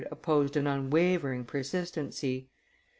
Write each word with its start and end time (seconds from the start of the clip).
opposed 0.11 0.57
an 0.57 0.65
unwavering 0.65 1.45
persistency. 1.45 2.49